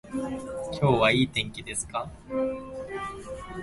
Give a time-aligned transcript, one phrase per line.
[0.73, 2.09] 今日はいい天気ですか